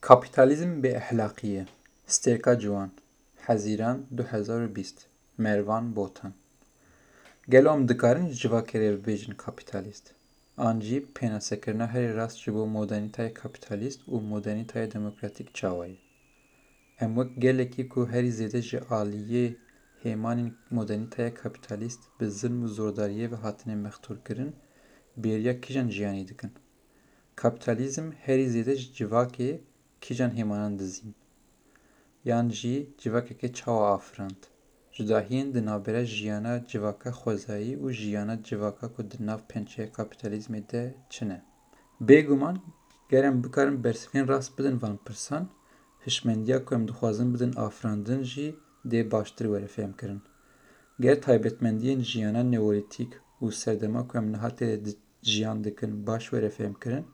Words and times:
Kapitalizm 0.00 0.82
به 0.82 0.96
اخلاقیه 0.96 1.64
ستێکە 2.14 2.54
جوان 2.62 2.90
حەزیران 3.46 3.98
2020 4.16 5.06
Mervan 5.38 5.96
Botan 5.96 6.32
Gelo 7.48 7.70
em 7.76 7.88
dikarin 7.88 8.28
ji 8.28 8.36
civakê 8.42 8.78
bibêjin 8.94 9.34
kapîtalîst 9.44 10.06
an 10.56 10.80
jî 10.80 10.98
pênasekirina 11.16 11.86
herî 11.94 12.16
rast 12.16 12.38
ji 12.42 12.54
bo 12.54 12.66
modernîtaya 12.66 13.34
kapîtalîst 13.34 14.00
û 14.12 14.14
modernîtaya 14.32 14.92
demokratîk 14.96 15.54
çawa 15.54 15.86
ye 15.86 15.98
em 17.00 17.14
wek 17.16 17.30
gelekî 17.44 17.88
ku 17.88 18.00
herî 18.12 18.30
zêde 18.40 18.60
ji 18.68 18.78
aliyê 18.98 19.46
hêmanên 20.04 20.50
modernîtaya 20.70 21.34
kapîtalîst 21.34 22.00
bi 22.20 22.26
zilm 22.38 22.60
û 22.66 22.68
zordariyê 22.78 23.30
ve 23.32 23.36
hatine 23.36 23.74
mexturkirin 23.74 24.52
bêriya 25.22 25.54
kîjan 25.60 25.88
jiyanî 25.96 26.28
dikin 26.28 26.52
kapîtalîzm 27.36 28.06
herî 28.24 28.46
zêde 28.54 28.74
ji 28.80 28.88
civakê 28.98 29.50
kîjan 30.00 30.30
hêmanan 30.38 30.78
dizîn 30.78 31.14
yan 32.24 32.48
jî 32.58 32.76
civakeke 32.98 33.52
çawa 33.52 33.94
afirand 33.94 34.42
Cudahiyên 34.98 35.54
di 35.54 35.66
navbera 35.66 36.04
jiyana 36.04 36.66
civaka 36.70 37.10
xwezayî 37.20 37.74
û 37.84 37.86
jiyana 37.92 38.36
civaka 38.48 38.86
ku 38.94 39.10
di 39.10 39.26
nav 39.26 39.40
pençeya 39.50 39.88
kapîtalîzmê 39.96 40.70
de 40.70 40.94
çi 41.10 41.28
ne? 41.28 41.38
Bêguman 42.00 42.56
ger 43.10 43.24
em 43.24 43.44
bikarin 43.44 43.84
bersivên 43.84 44.28
rast 44.28 44.58
bidin 44.58 44.82
van 44.82 44.96
pirsan, 45.06 45.48
hişmendiya 46.06 46.64
ku 46.64 46.74
em 46.74 46.88
dixwazin 46.88 47.34
bidin 47.34 47.52
afirandin 47.56 48.22
jî 48.22 48.56
dê 48.90 49.10
baştir 49.10 49.44
were 49.52 49.68
fêmkirin. 49.76 50.20
Ger 51.00 51.22
taybetmendiyên 51.22 52.00
jiyana 52.00 52.42
neolîtîk 52.42 53.12
û 53.42 53.52
serdema 53.52 54.08
ku 54.08 54.18
em 54.18 54.32
niha 54.32 54.48
tê 54.48 54.68
jiyan 55.22 55.64
dikin 55.64 56.06
baş 56.06 56.22
were 56.22 56.50
fêmkirin, 56.58 57.04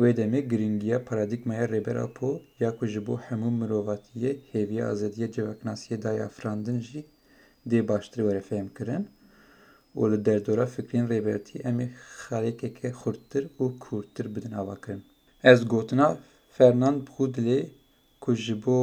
wê 0.00 0.10
demê 0.16 0.40
giringiya 0.50 1.04
paradigmaya 1.04 1.64
rêbera 1.74 2.06
po 2.16 2.42
ya 2.60 2.70
ku 2.76 2.86
ji 2.86 3.00
bo 3.06 3.14
hemû 3.26 3.48
mirovatiyê 3.60 4.32
hêviya 4.52 4.84
azadiya 4.92 5.28
civaknasiyê 5.34 6.02
daye 6.02 6.22
afirandin 6.28 6.80
jî 6.80 7.00
dê 7.70 7.88
baştir 7.88 8.20
were 8.26 8.42
fêmkirin 8.50 9.04
û 10.00 10.02
li 10.12 10.18
derdora 10.26 10.66
fikrên 10.74 11.06
rêbertî 11.12 11.56
em 11.68 11.78
ê 11.84 11.88
xelekeke 12.22 12.90
xurttir 13.00 13.44
û 13.62 13.64
kûrtir 13.84 14.26
bidin 14.34 14.52
avakirin. 14.62 15.02
Ez 15.50 15.60
gotina 15.72 16.08
Fernand 16.56 17.00
Braudel 17.06 17.66
ku 18.20 18.34
ji 18.34 18.54
bo 18.64 18.78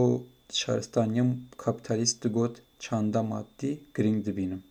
şaristaniya 0.59 1.25
kapîtalîst 1.58 2.23
digot 2.23 2.56
çanda 2.80 3.23
maddî 3.23 3.72
giring 3.96 4.25
dibînim. 4.25 4.62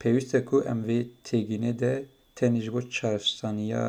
Pêwîst 0.00 0.44
ku 0.44 0.56
em 0.72 0.80
vê 0.88 0.98
de 1.80 2.04
tenê 2.36 2.60
ji 2.64 2.72
bo 2.74 2.80
şaristaniya 2.90 3.84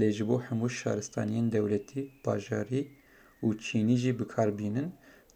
lê 0.00 0.08
ji 0.16 0.24
bo 0.28 0.36
hemû 0.46 0.68
şaristaniyên 0.80 1.46
dewletî, 1.52 2.02
bajarî 2.24 2.82
û 3.46 3.48
çînî 3.64 3.96
jî 4.02 4.12
bikarbînin 4.20 4.88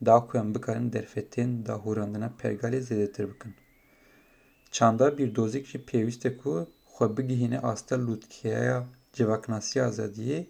da 0.07 0.17
ku 0.27 0.33
em 0.39 0.49
bikarin 0.55 0.89
derfetên 0.95 1.51
dahûrandina 1.67 2.29
pergalê 2.41 2.81
zêdetir 2.89 3.27
bikin. 3.33 3.53
Çanda 4.77 5.07
bîrdozîk 5.19 5.65
jî 5.71 5.79
pêwîst 5.89 6.23
e 6.29 6.37
ku 6.41 6.53
xwe 6.95 7.07
bigihîne 7.17 7.59
asta 7.73 7.97
lûtkeya 8.07 8.79
civaknasiya 9.17 9.83
azadiyê 9.91 10.41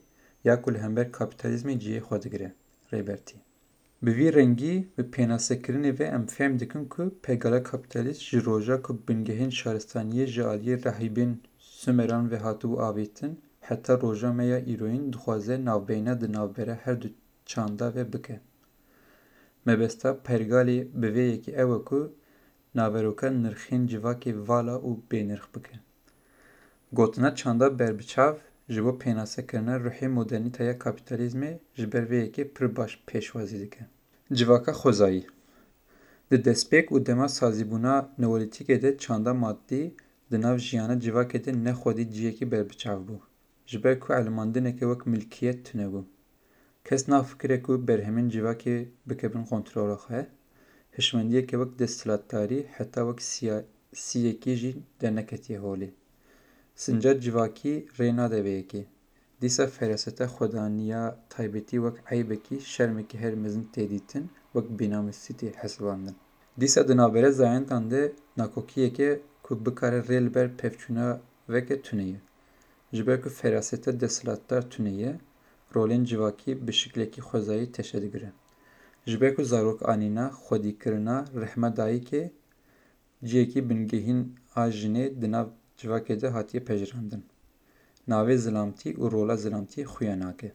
ya 0.44 0.54
ku 0.62 0.68
li 0.74 0.78
hember 0.84 1.06
kapîtalîzmê 1.18 1.74
cihê 1.82 2.00
xwe 2.06 2.22
digire. 2.22 2.50
Rêbertî 2.92 3.36
Bi 4.02 4.12
vî 4.18 4.28
rengî 4.34 4.74
bi 4.98 5.02
pênasekirinê 5.14 5.98
ve 5.98 6.04
em 6.04 6.24
fêm 6.34 6.52
dikin 6.60 6.84
ku 6.92 7.02
pergala 7.22 7.62
kapîtalîst 7.62 8.22
ji 8.28 8.44
roja 8.44 8.82
ku 8.82 8.92
bingehên 9.08 9.50
şaristaniyê 9.60 10.26
ji 10.26 10.42
aliyê 10.42 10.76
rahîbên 10.86 11.32
Sümeran 11.58 12.30
heta 13.68 13.94
roja 14.02 14.32
me 14.32 14.44
ya 14.52 14.58
îroyîn 14.72 15.12
dixwaze 15.12 15.64
navbeyna 15.64 16.20
di 16.20 16.32
navbera 16.32 16.74
her 16.84 17.02
du 17.02 17.08
çanda 17.46 17.94
ve 17.94 18.12
bike. 18.12 18.40
Mebesta 19.66 20.08
pergalê 20.26 20.78
bi 21.02 21.06
vê 21.06 21.24
yekî 21.32 21.52
ew 21.62 21.70
e 21.78 21.84
ku 21.88 22.00
naveroka 22.74 23.28
nirxên 23.28 23.82
civakê 23.90 24.32
vala 24.48 24.76
û 24.88 24.90
bênirx 25.10 25.46
bike. 25.54 25.76
Gotina 26.92 27.34
çanda 27.34 27.78
berbiçav 27.78 28.34
ji 28.68 28.84
bo 28.84 28.92
pênasekirina 29.02 29.74
rihê 29.86 30.08
modernîteya 30.08 30.74
kapîtalîzmê 30.78 31.58
ji 31.74 31.92
ber 31.92 32.04
vê 32.10 32.18
yekê 32.26 32.44
pir 32.54 32.76
baş 32.76 32.92
pêşwazî 33.08 33.60
dike. 33.60 33.86
Civaka 34.32 34.72
xwezayî 34.72 35.26
Di 36.30 36.36
destpêk 36.36 36.86
û 36.94 37.06
dema 37.06 37.28
sazîbûna 37.28 37.96
neolîtîkê 38.20 38.82
de 38.82 38.98
çanda 38.98 39.34
maddî 39.34 39.94
di 40.30 40.40
nav 40.42 40.58
jiyana 40.58 40.94
civakê 40.94 41.44
de 41.44 41.64
nexwedî 41.64 42.12
ciyekî 42.14 42.50
berbiçav 42.52 42.98
bû. 43.06 43.31
Ji 43.66 43.84
ber 43.84 44.00
ku 44.00 44.12
elmandineke 44.12 44.84
wek 44.90 45.06
milkiyet 45.06 45.64
tune 45.66 45.86
bû. 45.92 46.04
Kes 46.84 47.08
nafikire 47.08 47.62
ku 47.62 47.88
berhemên 47.88 48.28
civakê 48.30 48.88
bikevin 49.06 49.44
kontrola 49.44 49.96
xwe, 49.96 50.26
hişmendiyeke 50.98 51.56
wek 51.60 51.78
desthilatdarî 51.78 52.66
heta 52.76 53.00
wek 53.08 53.22
siyasîyekî 53.22 54.54
jî 54.56 54.76
derneketiye 55.00 55.58
holê. 55.58 55.90
Sincar 56.74 57.20
civakî 57.20 57.86
rê 57.98 58.16
nade 58.16 58.40
vê 58.46 58.54
yekê. 58.60 58.84
Dîsa 59.40 59.66
feraseta 59.66 60.24
xwedaniya 60.24 61.18
taybetî 61.30 61.76
wek 61.84 61.96
eybekî 62.10 62.60
şermekî 62.60 63.18
her 63.18 63.34
mezin 63.34 63.68
tê 63.74 63.90
dîtin 63.90 64.30
wek 64.52 64.66
bênamîstî 64.78 65.32
tê 65.40 65.54
hesibandin. 65.56 66.16
Dîsa 66.60 66.88
di 66.88 66.96
navbera 66.96 67.30
zayentan 67.32 67.90
de 67.90 68.12
nakokiyeke 68.36 69.20
ku 69.42 69.66
bikare 69.66 69.98
rê 69.98 70.24
li 70.24 70.34
ber 70.34 70.48
pevçûna 70.58 71.20
veke 71.48 71.82
tune 71.82 72.02
ye. 72.02 72.20
Ji 72.92 73.06
ku 73.22 73.28
feraseta 73.30 74.00
desthilatdar 74.00 74.70
tune 74.70 74.90
ye, 74.90 75.12
rolên 75.74 76.04
civakî 76.04 76.66
bi 76.66 76.72
şiklekî 76.72 77.20
xwezayî 77.28 77.72
teşe 77.72 78.02
digire. 78.02 78.32
Ji 79.06 79.20
ber 79.20 79.34
ku 79.36 79.44
zarok 79.44 79.88
anîna 79.88 80.26
xwedîkirina 80.44 81.16
rehme 81.42 81.70
dayîkê 81.78 82.22
ciyekî 83.24 83.60
bingehîn 83.68 84.20
a 84.54 84.64
jinê 84.78 85.20
di 85.20 85.32
nav 85.32 85.46
civakê 85.78 86.20
de 86.20 86.28
hatiye 86.28 86.64
pejirandin. 86.64 87.24
Navê 88.08 88.36
zilamtî 88.36 88.90
û 89.02 89.04
rola 89.12 89.36
zilamtî 89.36 89.82
xuya 89.92 90.16
nake. 90.20 90.52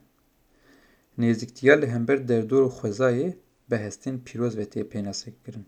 Nêzîktiya 1.19 1.75
li 1.81 1.87
hember 1.87 2.27
derdor 2.27 2.61
û 2.67 2.69
xwezayê 2.79 3.29
bi 3.71 3.77
ve 4.57 4.65
tê 4.73 4.81
pênasekirin. 4.91 5.65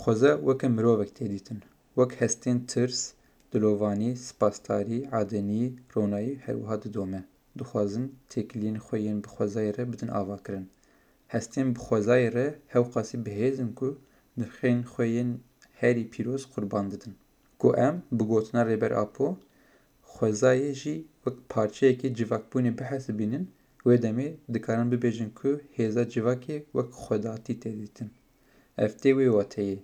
Xweza 0.00 0.32
weke 0.46 0.68
mirovek 0.68 1.10
tê 1.18 1.30
dîtin, 1.30 1.60
wek 1.98 2.20
hestên 2.20 2.58
dilovanî, 3.52 4.16
spasdarî, 4.16 5.00
adenî, 5.20 5.64
ronayî 5.94 6.34
her 6.44 6.56
wiha 6.60 6.76
didome. 6.82 7.22
Dixwazin 7.58 8.06
têkiliyên 8.30 8.78
xwe 8.86 8.98
yên 9.06 9.18
bi 9.24 9.28
xwezayê 9.34 9.72
re 9.78 9.84
bidin 9.92 10.10
avakirin. 10.20 10.66
Hestên 11.32 11.74
bi 11.74 11.80
xwezayê 11.86 12.28
re 12.36 12.46
hew 12.72 12.84
qasî 12.94 13.16
bihêzin 13.26 13.70
ku 13.78 13.88
nirxên 14.38 14.78
xwe 14.92 15.06
yên 15.16 15.30
herî 15.80 16.04
pîroz 16.12 16.42
qurban 16.52 16.90
didin. 16.90 17.14
Ku 17.60 17.68
em 17.86 17.96
bi 18.16 18.24
gotina 18.30 18.62
rêber 18.70 18.92
a 19.02 19.06
po, 19.14 19.26
xwezayê 20.14 20.72
jî 20.80 20.96
wek 21.24 21.36
parçeyekî 21.48 22.08
civakbûnê 22.18 22.72
bihesibînin, 22.78 23.44
wê 23.86 23.96
demê 24.04 24.28
dikarin 24.54 24.88
bibêjin 24.92 25.30
ku 25.38 25.50
hêza 25.76 26.04
civakê 26.14 26.56
wek 26.76 26.88
xwedatî 27.02 27.54
tê 27.62 27.72
dîtin. 27.80 28.10
Ev 28.78 28.92
tê 29.00 29.10
wê 29.18 29.26
wateyê. 29.36 29.78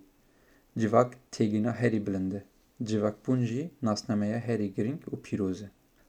Civak 0.80 1.10
têgîna 1.32 1.72
herî 1.80 2.06
bilind. 2.06 2.32
Civakbûn 2.88 3.40
jî 3.50 3.70
nasnameya 3.82 4.40
herî 4.48 4.68
giring 4.76 5.02
û 5.12 5.14
pîroz 5.24 5.58
e. 5.66 5.68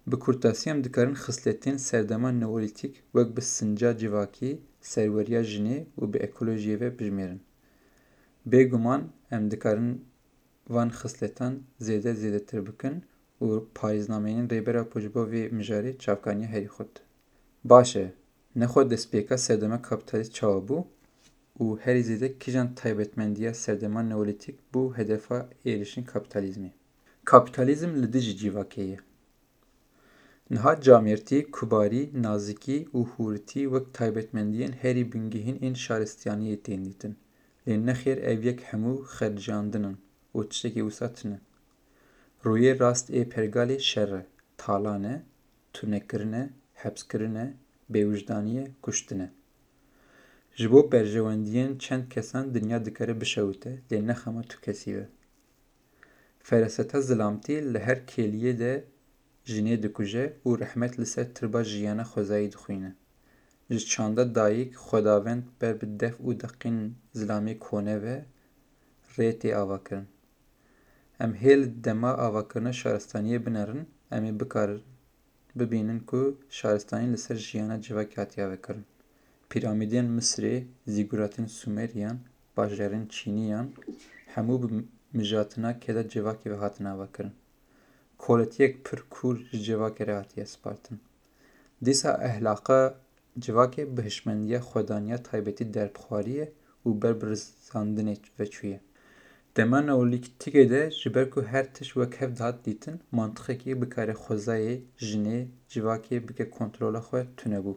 Bi 0.10 0.16
kurtasî 0.24 0.70
em 0.70 0.84
dikarin 0.84 1.16
xisletên 1.26 1.78
serdema 1.78 2.32
neolîtîk 2.42 2.94
wek 3.16 3.30
bi 3.38 3.42
sinca 3.42 3.98
civakî, 4.02 4.52
serweriya 4.92 5.44
jinê 5.52 5.80
û 6.02 6.04
bi 6.14 6.18
ekolojiyê 6.28 6.80
ve 6.82 6.90
bijimêrin. 6.98 7.42
Bêguman 8.52 9.02
em 9.32 9.52
dikarin 9.52 10.06
van 10.70 10.90
xisletan 11.00 11.54
zêde 11.86 12.14
zêdetir 12.22 12.62
bikin 12.68 12.96
û 13.42 13.48
parêznameyên 13.78 14.48
rêbera 14.54 14.84
po 14.90 15.00
ji 15.00 15.10
bo 15.16 15.24
vê 15.32 15.44
mijarê 15.58 15.98
çavkaniya 15.98 16.48
herî 16.48 16.70
xurt. 16.76 16.96
Baş 17.64 17.96
e, 17.96 18.14
nexwe 18.56 18.82
destpêka 18.92 19.38
serdema 19.38 19.82
kapîtalîst 19.82 20.34
çawa 20.34 20.68
û 21.60 21.66
herî 21.84 22.04
zêde 22.10 22.30
kîjan 22.42 22.76
taybetmendiya 22.76 23.54
serdema 23.54 24.02
neolîtîk 24.04 24.58
bû 24.74 24.98
hedefa 24.98 25.50
êrişên 25.66 26.06
kapîtalîzmê. 26.12 26.72
Kapîtalîzm 27.26 27.92
li 28.02 28.14
dijî 28.14 28.34
civakê 28.42 28.84
ye. 28.92 29.00
Niha 30.52 30.74
camêrtî, 30.86 31.40
kubarî, 31.52 32.04
nazikî 32.26 32.80
û 32.98 33.00
hûrîtî 33.12 33.64
wek 33.74 33.86
taybetmendiyên 33.98 34.74
herî 34.82 35.04
bingehîn 35.14 35.58
ên 35.68 35.76
şaristaniyê 35.86 36.58
tên 36.66 36.86
dîtin. 36.86 37.14
Lê 37.68 37.76
nexêr 37.88 38.20
ev 38.32 38.40
yek 38.44 38.60
hemû 38.70 38.94
xercandin 39.16 39.84
in 39.90 39.98
û 40.38 40.50
tiştekî 40.50 40.82
wisa 40.88 41.08
rast 42.80 43.10
ê 43.10 43.22
pergalê 43.34 43.80
şer 43.80 44.12
e, 44.20 44.26
talan 44.58 45.04
e, 45.04 45.24
tunekirin 45.74 46.34
e, 46.34 46.50
hebskirin 46.74 47.36
e, 47.36 47.54
bêwijdanî 47.94 48.50
ye, 48.58 48.72
kuştin 48.82 49.20
e. 49.20 49.30
Ji 50.56 50.72
bo 50.72 50.92
berjewendiyên 50.92 51.78
çend 51.78 52.10
kesan 52.10 52.54
dinya 52.54 52.86
dikare 52.86 53.22
bişewite, 53.22 53.80
lê 53.92 54.08
nexema 54.08 54.42
tu 54.42 54.62
kesî 54.62 54.98
ve. 54.98 55.08
Feraseta 56.40 57.02
zilamtî 57.02 57.74
li 57.74 57.80
her 57.80 57.98
kêliyê 57.98 58.60
de 58.60 58.84
jinê 59.46 59.84
dikuje 59.84 60.34
û 60.46 60.60
rehmet 60.60 61.00
li 61.00 61.06
ser 61.06 61.34
tirba 61.36 61.64
jiyana 61.64 62.04
xwezayî 62.04 62.52
dixwîne. 62.52 62.96
ji 63.70 63.86
çanda 63.86 64.36
dayîk 64.36 64.74
xwedawend 64.76 65.44
ber 65.62 65.82
bi 65.82 66.00
def 66.00 66.16
û 66.20 66.40
deqîn 66.42 66.94
zilamê 67.16 67.60
kone 67.60 68.02
ve 68.02 68.26
rê 69.18 69.30
tê 69.40 69.56
avakirin. 69.56 70.08
Em 71.20 71.34
hê 71.34 71.84
dema 71.84 72.12
avakirina 72.12 72.70
şaristaniyê 72.70 73.46
binerin 73.46 73.88
em 74.12 74.24
ê 74.26 74.40
bikarin 74.40 74.82
bibînin 75.56 76.00
ku 76.00 76.40
şaristanî 76.50 77.14
li 77.14 77.18
ser 77.18 77.36
jiyana 77.36 77.78
civakê 77.86 78.16
hatiye 78.16 78.50
vekirin. 78.52 78.86
Pîramîdên 79.54 80.08
Misrê, 80.18 80.56
zîguratên 80.96 81.48
Sumeryan, 81.48 82.18
bajarên 82.58 83.06
Çînî 83.14 83.46
yan 83.54 83.68
hemû 84.34 84.56
bi 84.62 84.68
mijatina 85.18 85.72
kêda 85.84 86.04
civakê 86.14 86.48
ve 86.52 86.56
hatine 86.56 86.90
avakirin. 86.90 87.34
Koletiyek 88.18 88.86
pir 88.86 89.00
kûr 89.14 89.36
ji 89.52 89.58
civakê 89.68 90.08
re 90.08 90.14
hatiye 90.14 90.46
spartin. 90.46 91.00
Dîsa 91.86 92.12
ehlaqa 92.30 93.00
civakê 93.40 93.98
bi 93.98 94.02
hişmendiya 94.02 94.60
xwedaniya 94.60 95.24
taybetî 95.24 95.74
derbixwariye 95.74 96.52
û 96.86 97.02
ber 97.02 97.22
bi 97.22 97.26
rizandinê 97.26 98.16
veçûye. 98.40 98.80
Dema 99.58 99.80
Neolîtîkê 99.80 100.70
de 100.70 100.92
ji 100.92 101.16
ber 101.16 101.30
ku 101.30 101.44
her 101.44 101.74
tişt 101.74 101.94
wek 101.94 102.22
hev 102.22 102.36
dihat 102.38 102.66
dîtin, 102.66 103.00
mantixekî 103.12 103.82
bikare 103.82 104.12
xwezayê, 104.24 104.76
jinê, 104.98 105.48
civakê 105.70 106.28
bike 106.28 106.50
kontrola 106.50 107.00
xwe 107.00 107.28
tunebû. 107.38 107.76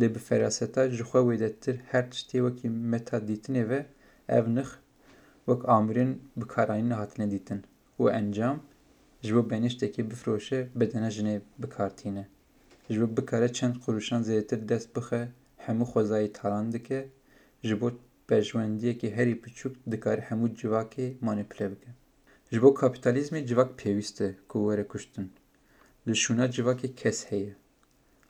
Lê 0.00 0.14
bi 0.14 0.18
feraseta 0.18 0.90
ji 0.90 1.02
xwe 1.10 1.20
wêdetir 1.28 1.76
her 1.90 2.04
tiştê 2.10 2.38
wekî 2.46 2.68
meta 2.68 3.18
dîtinê 3.28 3.68
ve 3.68 3.86
ev 4.28 4.44
nix 4.56 4.68
wek 5.46 5.62
amirên 5.76 6.12
bikaranîn 6.36 6.90
hatine 6.90 7.30
dîtin 7.30 7.60
û 8.00 8.04
encam 8.20 8.56
ji 9.24 9.34
bo 9.34 9.42
benîştekê 9.50 10.10
bifroşe 10.10 10.68
bedena 10.74 11.08
jinê 11.08 11.40
bikartîne. 11.62 12.24
Ji 12.90 13.00
bo 13.02 13.16
bikare 13.16 13.52
çend 13.52 13.74
quruşan 13.84 14.22
zêdetir 14.22 14.68
dest 14.68 14.96
bixe 14.96 15.28
hemû 15.64 15.84
xwezayê 15.92 16.32
talan 16.32 16.72
dike 16.72 17.08
ji 17.62 17.80
bo 17.80 17.88
pejwendiyekî 18.28 19.16
herî 19.16 19.34
biçûk 19.42 19.74
dikare 19.90 20.20
hemû 20.20 20.46
civakê 20.60 21.06
manîpüle 21.20 21.70
bike. 21.70 21.90
Ji 22.52 22.62
bo 22.62 22.68
kapîtalîzmê 22.80 23.46
civak 23.46 23.70
pêwîst 23.80 24.24
e 24.24 24.34
ku 24.48 24.58
were 24.68 24.88
kuştin. 24.88 25.32
Li 26.06 26.12
şûna 26.12 26.46
civakê 26.54 26.94
kes 26.94 27.26
heye. 27.30 27.56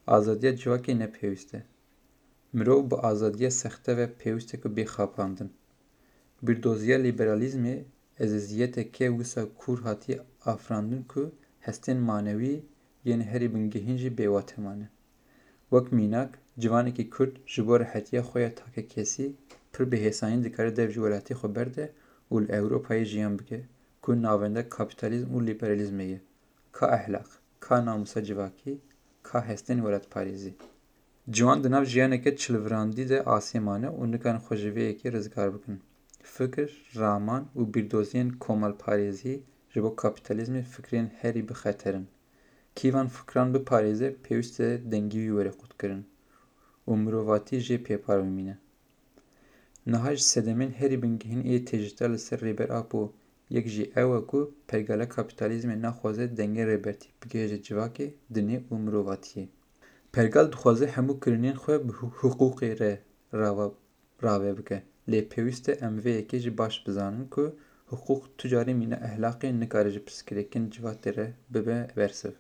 Azadiya 0.07 0.53
civakê 0.53 0.93
nepêwîst 1.03 1.57
e. 1.57 1.63
Mirov 2.53 2.91
bi 2.91 2.97
azadiya 2.97 3.51
sexte 3.51 3.97
ve 3.97 4.07
pêwîst 4.21 4.55
e 4.55 4.61
ku 4.61 4.69
bêxapandin. 4.77 5.51
Bîrdoziya 6.43 6.99
lîberalîzmê 7.05 7.77
ezîziyetekê 8.19 9.09
wisa 9.19 9.43
kûr 9.61 9.79
hatiye 9.83 10.21
afirandin 10.45 11.03
ku 11.03 11.33
hestên 11.67 11.99
manewî 12.09 12.57
yên 13.05 13.21
herî 13.21 13.55
bingehîn 13.55 13.97
jî 13.97 14.11
bêwate 14.19 14.61
mane. 14.61 14.89
Wek 15.71 15.93
mînak, 15.93 16.39
civanekî 16.59 17.11
Kurd 17.11 17.35
ji 17.47 17.67
bo 17.67 17.81
rihetiya 17.81 18.23
xwe 18.23 18.41
ya 18.41 18.55
takekesî 18.55 19.35
pir 19.73 19.85
bihêsanî 19.93 20.45
dikare 20.45 20.77
dev 20.77 20.91
ji 20.91 21.01
welatê 21.01 21.35
xwe 21.41 21.55
berde 21.57 21.93
û 22.33 22.35
li 22.43 22.49
Ewropayê 22.59 23.05
jiyan 23.05 23.39
bike 23.39 23.61
ku 24.03 24.23
navenda 24.23 24.69
kapîtalîzm 24.69 25.31
û 25.37 25.39
lîberalîzmê 25.47 26.07
ye. 26.13 26.21
Ka 26.73 26.87
ehlaq, 26.99 27.29
ka 27.61 27.85
namusa 27.87 28.25
civakî, 28.25 28.79
ka 29.35 29.49
hestên 29.49 29.79
welatparêzî. 29.87 30.53
Ciwan 31.35 31.59
di 31.65 31.69
nav 31.71 31.85
jiyaneke 31.93 32.37
çilvirandî 32.37 33.05
de 33.13 33.19
asê 33.37 33.59
mane 33.69 33.89
û 34.01 34.03
nikarin 34.13 34.43
xwe 34.47 34.57
ji 34.63 34.71
vê 34.77 34.85
yekê 34.91 35.09
rizgar 35.13 35.49
bikin. 35.55 35.77
Fikir, 36.35 36.71
raman 37.01 37.43
û 37.59 37.61
bîrdoziyên 37.73 38.29
komelparêzî 38.45 39.35
ji 39.73 39.79
bo 39.85 39.91
kapîtalîzmê 40.03 40.63
fikrên 40.73 41.07
herî 41.21 41.43
bi 41.49 41.55
xeterin. 41.63 42.07
Kîvan 42.77 43.09
fikran 43.17 43.49
biparêze 43.55 44.09
pêwîst 44.25 44.57
e 44.69 44.71
dengî 44.93 45.21
wî 45.27 45.33
were 45.37 45.53
qutkirin 45.61 46.03
û 46.91 46.93
mirovatî 47.05 47.57
jê 47.67 47.77
pêpar 47.87 48.19
bimîne. 48.27 48.57
Niha 49.93 50.11
ji 50.17 50.25
sedemên 50.33 50.73
herî 50.81 50.97
bingehîn 51.03 51.43
ser 52.27 52.39
rêberapo 52.49 53.03
yek 53.51 53.67
jî 53.69 53.85
ew 54.03 54.11
e 54.19 54.27
ku 54.31 54.55
pergala 54.69 55.07
kapîtalîzmê 55.09 55.77
naxwaze 55.83 56.27
dengên 56.39 56.67
rêbertî 56.73 57.09
bigihêje 57.21 57.59
civakê, 57.67 58.07
dinê 58.35 58.59
û 58.71 58.75
mirovatiyê. 58.85 59.47
Pergal 60.13 60.47
dixwaze 60.53 60.87
hemû 60.95 61.15
kirinên 61.23 61.57
xwe 61.63 61.75
bi 61.89 61.93
hiqûqê 62.21 62.71
re 62.81 62.93
rave 64.23 64.59
bike. 64.59 64.83
Lê 65.11 65.21
pêwîst 65.33 65.65
e 65.71 65.75
em 65.87 65.95
vê 66.05 66.13
yekê 66.21 66.39
jî 66.39 66.59
baş 66.59 66.75
bizanin 66.87 67.27
ku 67.35 67.45
hiqûq 67.91 68.23
tu 68.39 68.47
mîna 68.81 68.97
ehlaqê 69.09 69.49
nikare 69.61 69.91
ji 69.91 70.01
pirsgirêkên 70.07 70.65
civatê 70.75 71.11
re 71.17 71.27
bibe 71.53 71.89
bersiv. 71.97 72.35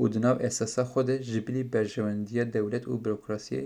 û 0.00 0.12
di 0.12 0.20
nav 0.22 0.36
esasa 0.48 0.82
xwe 0.90 1.06
de 1.06 1.22
ji 1.22 1.40
bilî 1.46 1.72
berjewendiya 1.72 2.52
dewlet 2.52 2.84
û 2.92 2.92
bürokrasiyê 3.04 3.64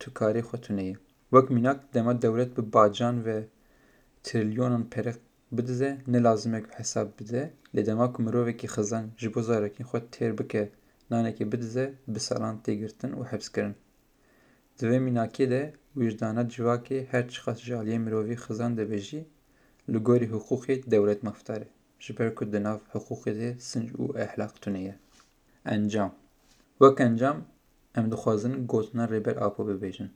tu 0.00 0.10
karê 0.18 0.42
xwe 0.48 0.58
tuneye. 0.60 0.96
Wek 1.30 1.50
mînak 1.50 1.94
dema 1.94 2.22
dewlet 2.22 2.56
bi 2.56 2.72
bacan 2.72 3.24
ve 3.24 3.38
trilyonan 4.22 4.84
perek 4.90 5.16
lazimek 6.24 6.78
hesab 6.78 7.08
bide 7.18 7.52
lê 7.74 7.86
dema 7.86 8.12
ku 8.12 8.22
mirovekî 8.22 8.66
xizan 8.74 9.04
ji 9.20 9.34
bo 9.34 9.42
zarekîn 9.42 9.84
xwe 9.90 10.00
têr 10.12 10.38
bike 10.38 10.70
nanekê 11.10 11.52
bidize 11.52 11.94
bi 12.08 12.20
salan 12.20 12.56
têgirtin 12.64 13.12
û 13.18 13.20
hebskirin. 13.30 13.74
Di 14.78 14.86
vê 14.86 14.98
mînakê 15.06 15.50
de 15.50 15.62
wijdana 15.94 16.42
civakê 16.52 17.06
her 17.10 17.28
çiqas 17.28 17.58
ji 17.66 17.72
aliyê 17.74 17.98
mirovî 17.98 18.36
xizan 18.44 18.76
dibe 18.76 18.98
jî 18.98 19.26
li 19.92 19.98
gorî 19.98 20.26
hiqûqê 20.34 20.90
dewlet 20.90 21.22
mafdar 21.22 21.60
e 21.60 21.68
ji 22.00 22.18
ber 22.18 22.34
ku 22.34 22.52
di 22.52 22.60
nav 22.64 22.78
hiqûqê 22.92 23.32
de 23.40 23.48
sinc 23.58 23.88
û 24.02 24.04
ehlaq 24.24 24.54
tuneye. 24.62 24.94
Encam 25.64 26.10
Wek 26.80 27.00
encam 27.00 27.36
em 27.98 28.10
dixwazin 28.10 28.66
gotina 28.66 29.04
rêberapo 29.12 29.60
bibêjin. 29.68 30.08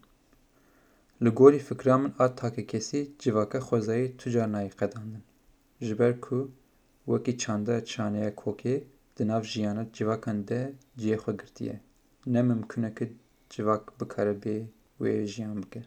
لگوری 1.27 1.59
فکرامن 1.59 2.13
آت 2.25 2.37
تاکی 2.37 2.63
کسی 2.63 3.01
جواکا 3.19 3.61
خوزایی 3.61 4.09
تجار 4.21 4.47
نایی 4.55 4.69
قدامن. 4.81 5.23
جبر 5.87 6.13
کو 6.25 6.39
وکی 7.09 7.33
چانده 7.43 7.81
چانه 7.91 8.21
اکوکی 8.27 8.77
دناف 9.17 9.43
جیانو 9.53 9.85
جواکان 9.97 10.39
ده 10.49 10.61
جیه 11.01 11.17
خو 11.23 11.33
گرتیه. 11.41 11.77
نم 12.35 12.47
ممکنه 12.53 12.91
که 12.97 13.05
جواک 13.53 13.85
بکاره 14.01 14.33
بی 14.43 14.57
وی 15.01 15.27
جیان 15.33 15.61
بکر. 15.61 15.85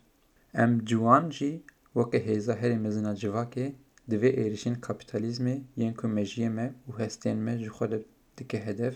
ام 0.61 0.71
جوان 0.89 1.23
جی 1.35 1.51
وکی 1.95 2.19
هیزا 2.27 2.53
هری 2.61 2.77
مزنا 2.85 3.13
جواکی 3.21 3.65
دوی 4.09 4.29
ایرشین 4.39 4.75
کپیتالیزمی 4.85 5.55
ینکو 5.81 6.07
مجیه 6.07 6.49
مه 6.55 6.67
و 6.89 6.91
هستین 7.01 7.37
مه 7.45 7.53
جخود 7.63 7.91
دکه 8.37 8.57
هدف 8.67 8.95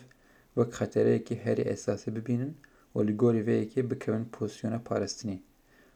وکی 0.57 0.72
خطره 0.80 1.12
اکی 1.16 1.36
هر 1.45 1.57
اساسه 1.74 2.12
ببینن 2.16 2.51
و 2.95 2.98
وکی 3.00 3.42
وی 3.48 3.56
اکی 3.62 3.81
بکوین 3.89 4.24
پارستنی. 4.89 5.38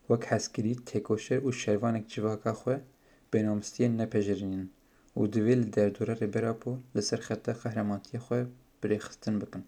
Wek 0.09 0.24
hezkirî, 0.31 0.73
têkoşer 0.90 1.40
û 1.47 1.49
şervanek 1.61 2.06
civaka 2.14 2.54
xwe 2.61 2.76
bênamstiyê 3.31 3.87
nepejirînin 3.99 4.66
û 5.19 5.21
divê 5.33 5.56
li 5.61 5.68
derdora 5.76 6.14
rêberapo 6.21 6.71
li 6.95 7.02
ser 7.09 7.21
xeta 7.28 7.54
qehremantiya 7.61 8.19
xwe 8.28 8.40
birêxistin 8.81 9.35
bikin. 9.42 9.64